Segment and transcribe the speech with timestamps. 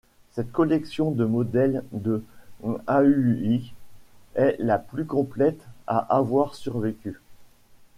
[0.31, 2.23] Cette collection de modèles de
[2.87, 3.71] Haüy
[4.33, 7.21] est la plus complète à avoir survécu.